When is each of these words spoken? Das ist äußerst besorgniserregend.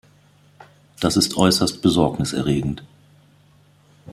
Das 0.99 1.15
ist 1.15 1.37
äußerst 1.37 1.83
besorgniserregend. 1.83 2.81